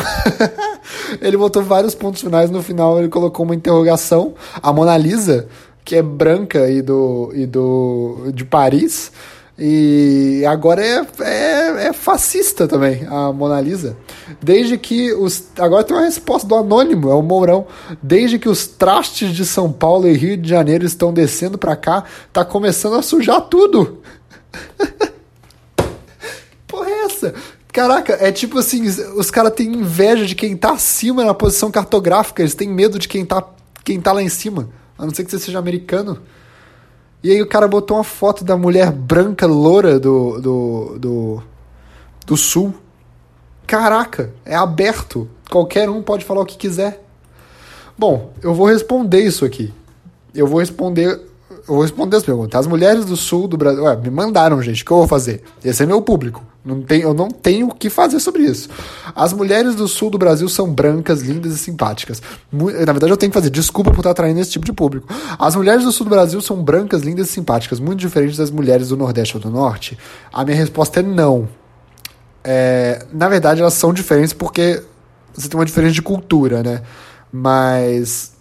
[1.22, 4.34] ele botou vários pontos finais no final, ele colocou uma interrogação.
[4.60, 5.46] A Mona Lisa,
[5.84, 9.12] que é branca e do, e do de Paris,
[9.62, 13.94] e agora é, é, é, fascista também, a Mona Lisa.
[14.42, 15.48] Desde que os.
[15.58, 17.66] Agora tem uma resposta do anônimo, é o Mourão.
[18.02, 22.04] Desde que os trastes de São Paulo e Rio de Janeiro estão descendo para cá,
[22.32, 23.98] tá começando a sujar tudo.
[26.66, 27.34] Porra, é essa?
[27.70, 28.82] Caraca, é tipo assim:
[29.14, 33.06] os caras têm inveja de quem tá acima na posição cartográfica, eles têm medo de
[33.06, 33.46] quem tá,
[33.84, 34.70] quem tá lá em cima.
[34.96, 36.18] A não ser que você seja americano.
[37.22, 41.42] E aí o cara botou uma foto da mulher branca loura do, do, do,
[42.26, 42.74] do sul.
[43.66, 45.28] Caraca, é aberto.
[45.50, 47.04] Qualquer um pode falar o que quiser.
[47.98, 49.72] Bom, eu vou responder isso aqui.
[50.34, 51.20] Eu vou responder
[51.70, 52.58] eu vou responder as perguntas.
[52.58, 53.84] As mulheres do sul do Brasil.
[53.84, 54.82] Ué, me mandaram, gente.
[54.82, 55.42] O que eu vou fazer?
[55.64, 56.44] Esse é meu público.
[56.62, 58.68] Não tem, eu não tenho o que fazer sobre isso.
[59.14, 62.20] As mulheres do sul do Brasil são brancas, lindas e simpáticas.
[62.52, 65.08] Na verdade, eu tenho que fazer desculpa por estar atraindo esse tipo de público.
[65.38, 68.88] As mulheres do sul do Brasil são brancas, lindas e simpáticas, muito diferentes das mulheres
[68.88, 69.96] do Nordeste ou do Norte.
[70.30, 71.48] A minha resposta é não.
[72.44, 74.82] É, na verdade, elas são diferentes porque
[75.34, 76.82] você tem uma diferença de cultura, né?
[77.32, 78.32] Mas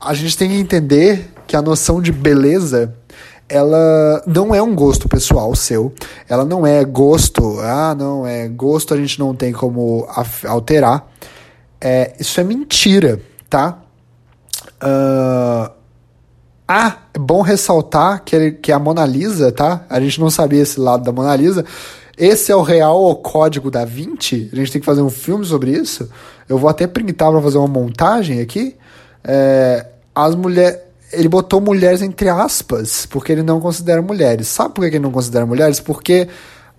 [0.00, 2.94] a gente tem que entender que a noção de beleza
[3.48, 5.92] ela não é um gosto pessoal seu,
[6.28, 10.06] ela não é gosto, ah, não, é gosto a gente não tem como
[10.46, 11.06] alterar.
[11.80, 13.78] É, isso é mentira, tá?
[14.82, 15.70] Uh,
[16.66, 19.86] ah, é bom ressaltar que, que a Mona Lisa, tá?
[19.88, 21.64] A gente não sabia esse lado da Mona Lisa.
[22.16, 24.50] Esse é o real código da 20.
[24.52, 26.10] A gente tem que fazer um filme sobre isso.
[26.48, 28.76] Eu vou até printar para fazer uma montagem aqui.
[29.24, 34.48] É, as mulheres ele botou mulheres entre aspas, porque ele não considera mulheres.
[34.48, 35.80] Sabe por que ele não considera mulheres?
[35.80, 36.28] Porque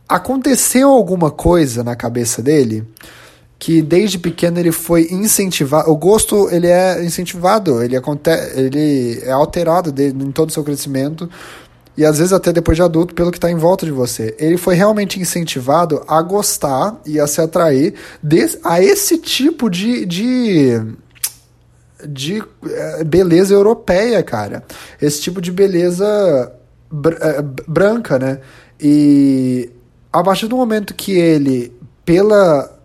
[0.08, 2.88] aconteceu alguma coisa na cabeça dele
[3.60, 5.92] que desde pequeno ele foi incentivado.
[5.92, 11.30] O gosto ele é incentivado, ele, acontece, ele é alterado em todo o seu crescimento
[11.98, 14.34] e às vezes até depois de adulto pelo que está em volta de você.
[14.40, 17.94] Ele foi realmente incentivado a gostar e a se atrair
[18.64, 20.82] a esse tipo de, de
[22.08, 24.64] de eh, beleza europeia, cara.
[25.02, 26.52] Esse tipo de beleza
[26.92, 28.40] br eh, branca, né?
[28.80, 29.70] E
[30.12, 31.74] a partir do momento que ele,
[32.06, 32.76] pela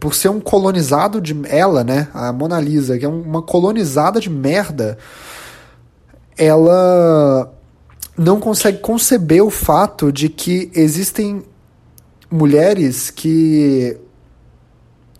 [0.00, 4.28] por ser um colonizado de ela, né, a Mona Lisa, que é uma colonizada de
[4.28, 4.98] merda,
[6.36, 7.52] ela
[8.18, 11.44] não consegue conceber o fato de que existem
[12.28, 13.96] mulheres que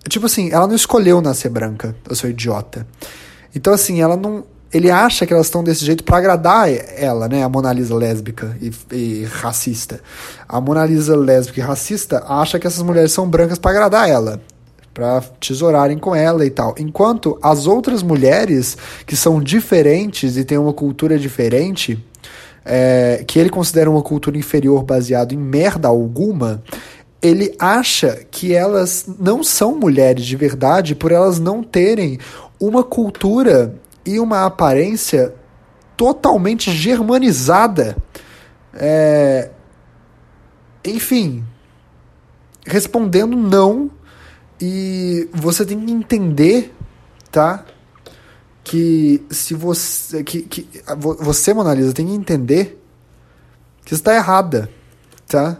[0.08, 2.86] tipo assim, ela não escolheu nascer branca, eu sou idiota.
[3.56, 4.44] Então, assim, ela não.
[4.70, 7.42] Ele acha que elas estão desse jeito para agradar ela, né?
[7.42, 10.00] A Mona Lisa lésbica e, e, racista.
[10.46, 14.42] A Mona Lisa lésbica e racista acha que essas mulheres são brancas para agradar ela,
[14.92, 16.74] para tesourarem com ela e tal.
[16.78, 22.04] Enquanto as outras mulheres que são diferentes e têm uma cultura diferente,
[22.62, 26.62] é, que ele considera uma cultura inferior baseado em merda alguma,
[27.22, 32.18] ele acha que elas não são mulheres de verdade por elas não terem
[32.60, 35.34] uma cultura e uma aparência
[35.96, 37.96] totalmente germanizada.
[38.74, 39.50] É...
[40.84, 41.44] Enfim,
[42.64, 43.90] respondendo não,
[44.60, 46.74] e você tem que entender,
[47.30, 47.64] tá?
[48.64, 50.24] Que se você.
[50.24, 52.82] Que, que, você, Mona Lisa, tem que entender
[53.84, 54.70] que está errada,
[55.26, 55.58] tá?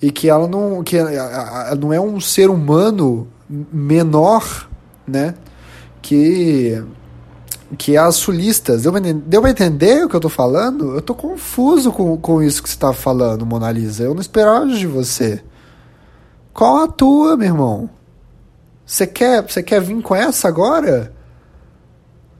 [0.00, 0.82] E que ela não.
[0.82, 4.68] Que ela não é um ser humano menor,
[5.06, 5.34] né?
[6.02, 6.84] Que
[7.76, 8.82] que as sulistas.
[8.82, 10.94] Deu pra, deu pra entender o que eu tô falando?
[10.94, 14.04] Eu tô confuso com, com isso que você tá falando, Mona Lisa.
[14.04, 15.42] Eu não esperava de você.
[16.52, 17.90] Qual a tua, meu irmão?
[18.84, 21.14] Você quer, você quer vir com essa agora?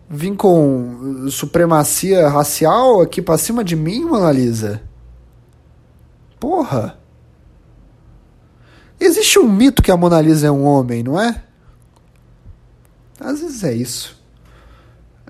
[0.09, 4.83] Vir com supremacia racial aqui pra cima de mim, Mona Lisa?
[6.39, 6.99] Porra!
[9.01, 11.43] Existe um mito que a Mona Lisa é um homem, não é?
[13.23, 14.21] Às vezes é isso.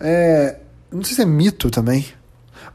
[0.00, 0.57] É,
[0.90, 2.07] não sei se é mito também.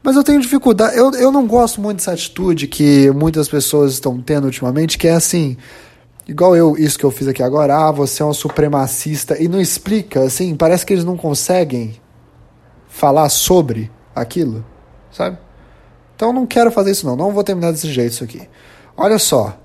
[0.02, 0.96] Mas eu tenho dificuldade.
[0.96, 5.12] Eu, eu não gosto muito dessa atitude que muitas pessoas estão tendo ultimamente, que é
[5.12, 5.56] assim.
[6.26, 9.58] Igual eu, isso que eu fiz aqui agora, ah, você é um supremacista, e não
[9.58, 11.98] explica, assim, parece que eles não conseguem
[12.86, 14.62] falar sobre aquilo,
[15.10, 15.38] sabe?
[16.14, 18.46] Então eu não quero fazer isso não, não vou terminar desse jeito isso aqui.
[18.94, 19.56] Olha só.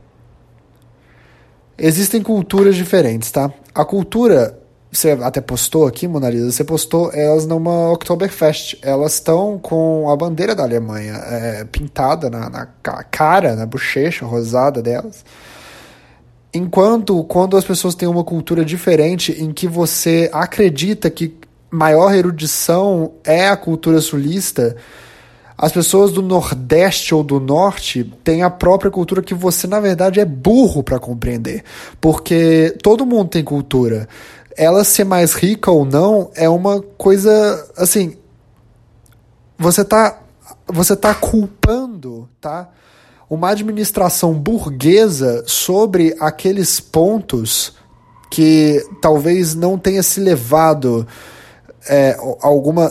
[1.77, 3.51] Existem culturas diferentes, tá?
[3.75, 4.62] A cultura
[4.93, 8.77] você até postou aqui, Mona Lisa, você postou elas numa Oktoberfest.
[8.81, 12.65] Elas estão com a bandeira da Alemanha é, pintada na, na,
[13.09, 15.25] cara, na bochecha rosada delas.
[16.53, 21.35] Enquanto quando as pessoas têm uma cultura diferente em que você acredita que
[21.71, 24.75] maior erudição é a cultura sulista,
[25.57, 30.19] as pessoas do Nordeste ou do Norte têm a própria cultura que você, na verdade,
[30.19, 31.63] é burro para compreender.
[32.01, 34.07] Porque todo mundo tem cultura
[34.57, 38.17] ela ser mais rica ou não é uma coisa assim.
[39.57, 40.19] Você tá
[40.67, 42.69] você tá culpando, tá?
[43.29, 47.73] Uma administração burguesa sobre aqueles pontos
[48.29, 51.07] que talvez não tenha se levado
[51.87, 52.17] é,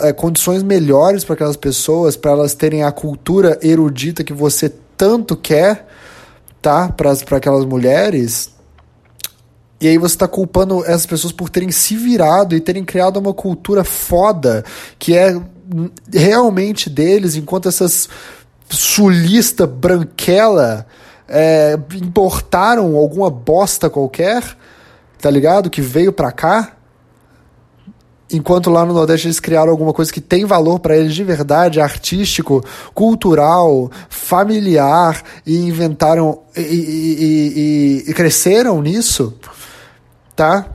[0.03, 5.37] é, condições melhores para aquelas pessoas, para elas terem a cultura erudita que você tanto
[5.37, 5.87] quer,
[6.61, 6.89] tá?
[6.89, 8.51] Para aquelas mulheres,
[9.83, 13.35] e aí você está culpando essas pessoas por terem se virado e terem criado uma
[13.35, 14.65] cultura foda
[14.97, 15.37] que é
[16.15, 18.09] realmente deles, enquanto essas
[18.69, 20.87] sulista branquela
[21.29, 24.45] é, importaram alguma bosta qualquer,
[25.21, 25.69] tá ligado?
[25.69, 26.77] Que veio pra cá.
[28.31, 31.81] Enquanto lá no Nordeste eles criaram alguma coisa que tem valor para eles de verdade,
[31.81, 32.65] artístico,
[32.95, 39.37] cultural, familiar, e inventaram e, e, e, e cresceram nisso
[40.35, 40.67] tá?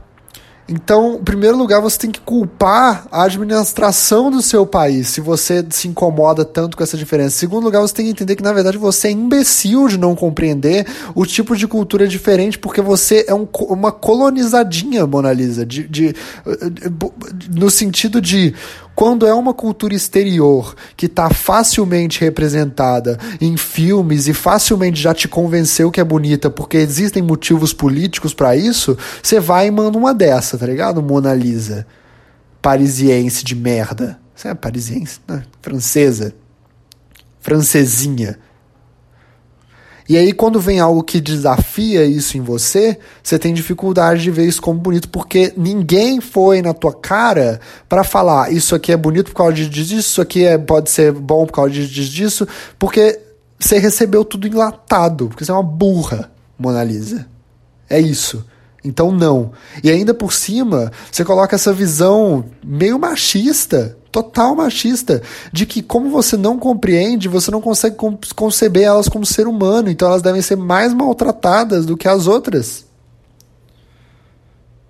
[0.69, 5.65] Então, em primeiro lugar, você tem que culpar a administração do seu país, se você
[5.69, 7.37] se incomoda tanto com essa diferença.
[7.37, 10.13] Em segundo lugar, você tem que entender que, na verdade, você é imbecil de não
[10.13, 15.87] compreender o tipo de cultura diferente, porque você é um, uma colonizadinha, Mona Lisa, de,
[15.87, 16.13] de,
[17.33, 18.53] de, no sentido de
[18.97, 25.27] quando é uma cultura exterior que está facilmente representada em filmes e facilmente já te
[25.27, 30.15] convenceu que é bonita porque existem motivos políticos para isso, você vai e manda uma
[30.15, 30.99] dessa, tá ligado?
[31.03, 31.85] Mona Lisa.
[32.59, 34.19] Parisiense de merda.
[34.33, 35.19] Você é parisiense?
[35.27, 36.33] Não, francesa.
[37.39, 38.39] Francesinha.
[40.09, 44.45] E aí, quando vem algo que desafia isso em você, você tem dificuldade de ver
[44.45, 49.31] isso como bonito, porque ninguém foi na tua cara para falar isso aqui é bonito
[49.31, 52.47] por causa disso, isso aqui é, pode ser bom por causa disso,
[52.79, 53.19] porque
[53.59, 57.27] você recebeu tudo enlatado, porque você é uma burra, Mona Lisa.
[57.89, 58.45] É isso.
[58.83, 59.51] Então, não.
[59.83, 66.09] E ainda por cima, você coloca essa visão meio machista total machista, de que como
[66.09, 67.95] você não compreende, você não consegue
[68.35, 72.85] conceber elas como ser humano, então elas devem ser mais maltratadas do que as outras.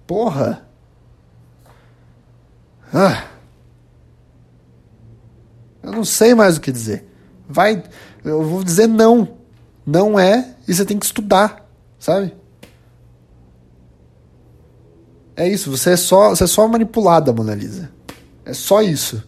[0.05, 0.65] Porra.
[2.93, 3.25] Ah.
[5.83, 7.05] Eu não sei mais o que dizer.
[7.47, 7.83] Vai,
[8.23, 9.37] eu vou dizer não.
[9.85, 11.65] Não é, e você tem que estudar,
[11.97, 12.35] sabe?
[15.33, 17.89] É isso, você é só, você é só manipulada, Mona Lisa.
[18.47, 19.21] É só isso.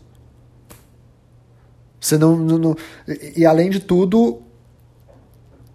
[1.99, 2.78] Você não, não, não,
[3.36, 4.41] e além de tudo,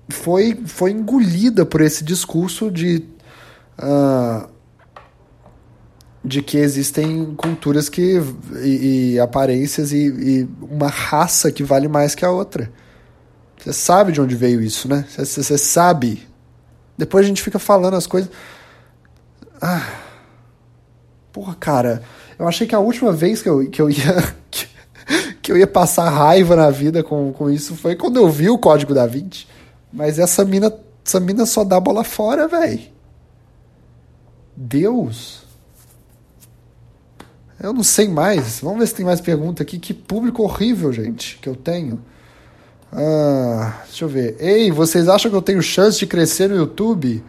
[0.09, 3.05] foi, foi engolida por esse discurso de
[3.79, 4.49] uh,
[6.25, 8.19] de que existem culturas que
[8.63, 12.73] e, e aparências e, e, uma raça que vale mais que a outra.
[13.59, 15.05] Você sabe de onde veio isso, né?
[15.07, 16.27] Você, você sabe.
[16.97, 18.31] Depois a gente fica falando as coisas.
[19.61, 19.87] Ah.
[21.31, 22.03] Porra, cara.
[22.39, 24.35] Eu achei que a última vez que eu, que eu ia.
[25.43, 28.57] Que, eu ia passar raiva na vida com, com isso foi quando eu vi o
[28.57, 29.47] código da 20.
[29.93, 30.73] Mas essa mina,
[31.05, 32.81] essa mina só dá bola fora, velho.
[34.57, 35.43] Deus.
[37.63, 38.61] Eu não sei mais.
[38.61, 39.79] Vamos ver se tem mais pergunta aqui.
[39.79, 42.03] Que público horrível, gente, que eu tenho.
[42.93, 44.37] Ah, deixa eu ver.
[44.39, 47.23] Ei, vocês acham que eu tenho chance de crescer no YouTube?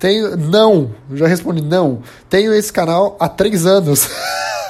[0.00, 0.34] Tenho.
[0.36, 0.92] Não.
[1.12, 2.02] Já respondi não.
[2.28, 4.08] Tenho esse canal há três anos.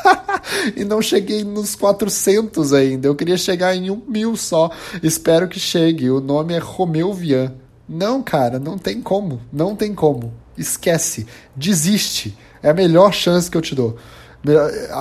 [0.77, 3.07] e não cheguei nos 400 ainda.
[3.07, 4.71] Eu queria chegar em um mil só.
[5.03, 6.11] Espero que chegue.
[6.11, 7.55] O nome é Romeu Vian.
[7.89, 9.41] Não, cara, não tem como.
[9.53, 10.35] Não tem como.
[10.59, 11.27] Esquece.
[11.55, 12.37] Desiste.
[12.61, 13.97] É a melhor chance que eu te dou.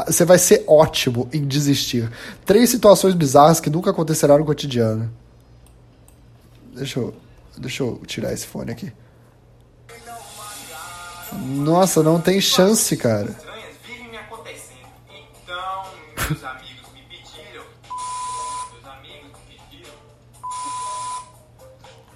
[0.05, 2.09] Você vai ser ótimo em desistir.
[2.45, 5.11] Três situações bizarras que nunca acontecerão no cotidiano.
[6.75, 7.13] Deixa eu,
[7.57, 8.91] deixa eu tirar esse fone aqui.
[11.33, 13.35] Nossa, não tem chance, cara.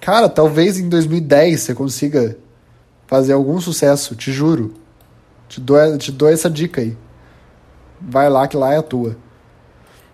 [0.00, 2.36] Cara, talvez em 2010 você consiga
[3.06, 4.74] fazer algum sucesso, te juro.
[5.48, 6.94] Te dou, te dou essa dica aí.
[8.00, 9.16] Vai lá que lá é a tua.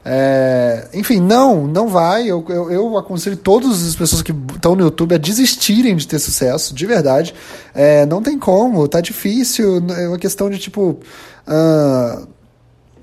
[0.04, 2.26] É, enfim, não, não vai.
[2.26, 6.18] Eu, eu, eu, aconselho todas as pessoas que estão no YouTube a desistirem de ter
[6.18, 7.34] sucesso, de verdade.
[7.74, 9.82] É, não tem como, tá difícil.
[9.96, 10.98] É uma questão de tipo.
[11.46, 12.28] Uh,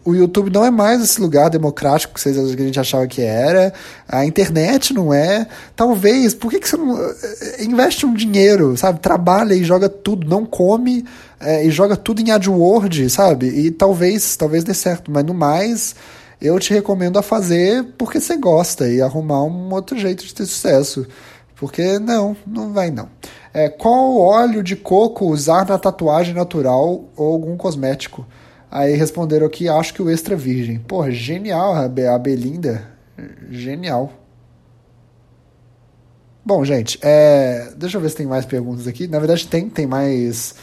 [0.03, 3.21] o YouTube não é mais esse lugar democrático que, vocês, que a gente achava que
[3.21, 3.73] era.
[4.07, 5.45] A internet não é.
[5.75, 6.97] Talvez, por que, que você não.
[6.97, 9.01] É, investe um dinheiro, sabe?
[9.01, 11.05] Trabalha e joga tudo, não come
[11.39, 13.47] é, e joga tudo em AdWord, sabe?
[13.47, 15.93] E talvez, talvez dê certo, mas no mais
[16.39, 20.45] eu te recomendo a fazer porque você gosta e arrumar um outro jeito de ter
[20.45, 21.07] sucesso.
[21.55, 23.09] Porque não, não vai não.
[23.53, 28.25] É, qual óleo de coco usar na tatuagem natural ou algum cosmético?
[28.69, 30.77] Aí responderam aqui, acho que o extra virgem.
[30.77, 32.87] Porra, genial a Belinda.
[33.49, 34.13] Genial.
[36.45, 37.71] Bom, gente, é...
[37.75, 39.07] deixa eu ver se tem mais perguntas aqui.
[39.07, 40.53] Na verdade, tem, tem mais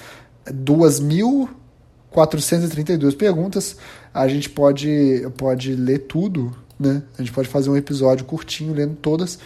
[0.47, 3.77] 2.432 perguntas.
[4.15, 7.03] A gente pode, pode ler tudo, né?
[7.19, 9.41] A gente pode fazer um episódio curtinho lendo todas.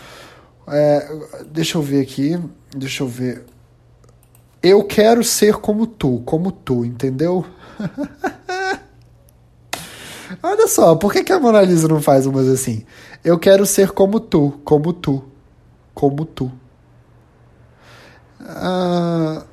[0.67, 1.11] É,
[1.51, 2.39] deixa eu ver aqui.
[2.77, 3.47] Deixa eu ver.
[4.63, 7.47] Eu quero ser como tu, como tu, entendeu?
[10.43, 12.85] Olha só, por que, que a Mona Lisa não faz umas assim?
[13.25, 15.25] Eu quero ser como tu, como tu,
[15.95, 16.53] como tu.
[18.41, 19.45] Ah,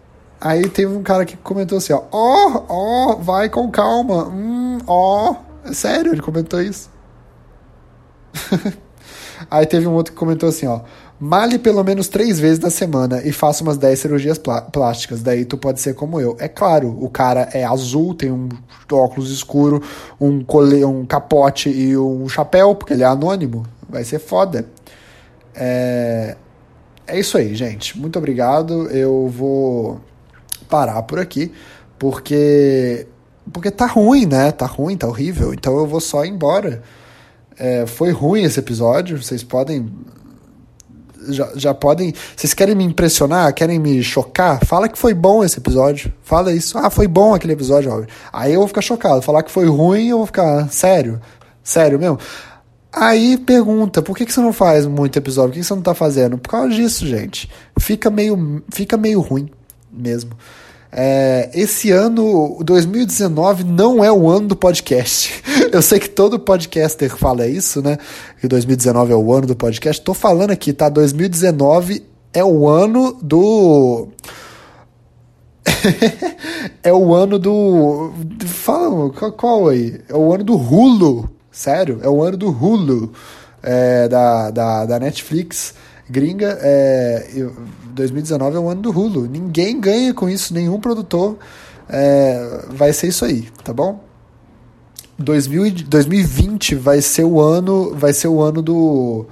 [0.45, 4.28] Aí teve um cara que comentou assim, ó, ó, oh, ó, oh, vai com calma,
[4.28, 5.74] hum, ó, oh.
[5.74, 6.90] sério, ele comentou isso.
[9.50, 10.82] Aí teve um outro que comentou assim, ó,
[11.20, 14.38] male pelo menos três vezes na semana e faça umas 10 cirurgias
[14.72, 16.36] plásticas, daí tu pode ser como eu.
[16.40, 18.50] É claro, o cara é azul, tem um
[18.92, 19.82] óculos escuro,
[20.20, 24.66] um, cole, um capote e um chapéu, porque ele é anônimo, vai ser foda.
[25.54, 26.36] É,
[27.08, 27.98] é isso aí, gente.
[27.98, 28.90] Muito obrigado.
[28.90, 30.02] Eu vou
[30.70, 31.52] parar por aqui,
[31.98, 33.08] porque
[33.52, 34.52] porque tá ruim, né?
[34.52, 35.54] Tá ruim, tá horrível.
[35.54, 36.82] Então eu vou só ir embora.
[37.58, 39.22] É, foi ruim esse episódio.
[39.22, 39.89] Vocês podem
[41.30, 42.14] já, já podem.
[42.36, 43.54] Vocês querem me impressionar?
[43.54, 44.64] Querem me chocar?
[44.66, 46.12] Fala que foi bom esse episódio.
[46.24, 46.78] Fala isso.
[46.78, 48.10] Ah, foi bom aquele episódio, Robert.
[48.32, 49.22] Aí eu vou ficar chocado.
[49.22, 50.70] Falar que foi ruim, eu vou ficar.
[50.70, 51.22] Sério?
[51.64, 52.20] Sério mesmo?
[52.91, 55.50] Aí pergunta, por que, que você não faz muito episódio?
[55.50, 56.38] Por que, que você não tá fazendo?
[56.38, 57.50] Por causa disso, gente.
[57.78, 59.50] Fica meio, fica meio ruim
[59.91, 60.32] mesmo.
[60.92, 65.44] É, esse ano, 2019, não é o ano do podcast.
[65.72, 67.98] Eu sei que todo podcaster fala isso, né?
[68.40, 70.02] Que 2019 é o ano do podcast.
[70.02, 70.88] Tô falando aqui, tá?
[70.88, 74.08] 2019 é o ano do.
[76.84, 78.14] é o ano do.
[78.46, 80.02] Fala, qual, qual aí?
[80.08, 81.30] É o ano do Hulu.
[81.52, 82.00] Sério?
[82.04, 83.12] É o ano do Hulu.
[83.62, 85.74] É, da, da, da Netflix
[86.10, 86.58] gringa.
[86.62, 87.28] É,
[87.96, 89.28] 2019 é o ano do Hulu.
[89.28, 91.38] Ninguém ganha com isso, nenhum produtor.
[91.89, 94.04] É, vai ser isso aí, tá bom?
[95.18, 99.26] 2000, 2020 vai ser o ano, vai ser o ano do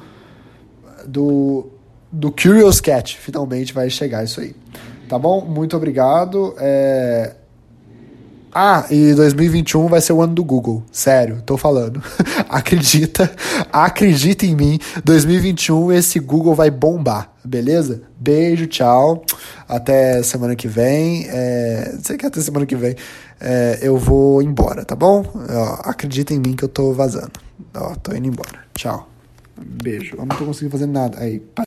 [1.06, 1.68] do
[2.12, 3.18] do Curious Cat.
[3.18, 4.56] Finalmente vai chegar isso aí,
[5.10, 5.42] tá bom?
[5.42, 6.56] Muito obrigado.
[6.58, 7.36] É,
[8.56, 10.84] Ah, e 2021 vai ser o ano do Google.
[10.92, 12.04] Sério, tô falando.
[12.48, 13.32] acredita,
[13.72, 14.80] acredita em mim.
[15.04, 18.04] 2021 esse Google vai bombar, beleza?
[18.20, 19.24] Beijo, tchau.
[19.68, 21.26] Até semana que vem.
[21.30, 22.96] É, sei que até semana que vem
[23.42, 25.26] é, eu vou embora, tá bom?
[25.50, 27.32] Ó, acredita em mim que eu tô vazando.
[27.74, 28.60] Ó, tô indo embora.
[28.76, 29.10] Tchau.
[29.58, 30.16] Beijo.
[30.16, 31.20] Eu não tô conseguindo fazer nada.
[31.20, 31.40] Aí,